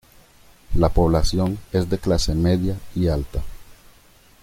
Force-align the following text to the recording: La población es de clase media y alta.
La 0.73 0.89
población 0.89 1.59
es 1.71 1.87
de 1.87 1.99
clase 1.99 2.33
media 2.33 2.75
y 2.95 3.07
alta. 3.07 3.43